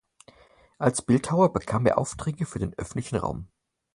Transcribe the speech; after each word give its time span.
Als 0.79 1.03
Bildhauer 1.03 1.53
bekam 1.53 1.85
er 1.85 1.99
Aufträge 1.99 2.47
für 2.47 2.57
den 2.57 2.73
öffentlichen 2.75 3.17
Raum. 3.17 3.49